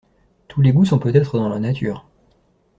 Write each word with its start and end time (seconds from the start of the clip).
Tous 0.47 0.63
les 0.63 0.73
goûts 0.73 0.83
sont 0.83 0.97
peut 0.97 1.15
être 1.15 1.37
dans 1.37 1.47
la 1.47 1.59
nature. 1.59 2.07